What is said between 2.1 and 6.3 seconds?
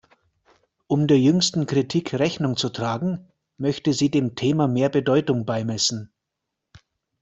Rechnung zu tragen, möchte sie dem Thema mehr Bedeutung beimessen.